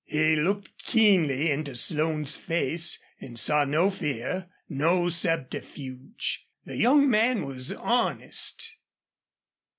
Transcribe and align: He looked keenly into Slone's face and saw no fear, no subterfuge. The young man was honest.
He 0.07 0.35
looked 0.35 0.79
keenly 0.79 1.51
into 1.51 1.75
Slone's 1.75 2.35
face 2.35 2.97
and 3.19 3.37
saw 3.37 3.65
no 3.65 3.91
fear, 3.91 4.49
no 4.67 5.09
subterfuge. 5.09 6.47
The 6.65 6.75
young 6.77 7.07
man 7.07 7.45
was 7.45 7.71
honest. 7.73 8.77